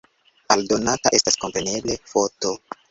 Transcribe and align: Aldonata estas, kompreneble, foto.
Aldonata 0.55 1.13
estas, 1.19 1.39
kompreneble, 1.45 2.03
foto. 2.17 2.59